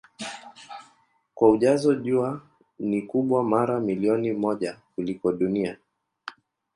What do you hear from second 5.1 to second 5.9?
Dunia.